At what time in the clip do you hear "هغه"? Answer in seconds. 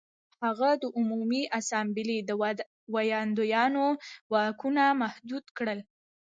0.43-0.69